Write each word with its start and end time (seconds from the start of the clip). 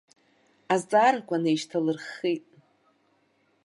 Азҵаарақәа 0.73 1.35
неишьҭалырххит. 1.43 2.45